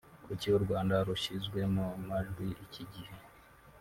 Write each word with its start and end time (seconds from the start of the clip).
kuki 0.25 0.47
U 0.57 0.59
Rwanda 0.65 0.95
rushyizwe 1.07 1.59
mu 1.75 1.85
majwi 2.07 2.47
iki 2.65 2.83
gihe 2.93 3.15